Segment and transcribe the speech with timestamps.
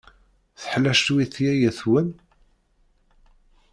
[0.61, 2.09] Teḥla cwiṭ yaya-twen?